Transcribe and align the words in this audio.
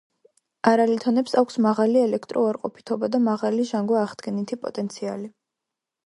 არალითონებს 0.69 1.35
აქვს 1.41 1.57
მაღალი 1.65 1.99
ელექტროუარყოფითობა 2.03 3.09
და 3.15 3.19
მაღალი 3.25 3.67
ჟანგვა-აღდგენითი 3.73 4.59
პოტენციალი. 4.65 5.29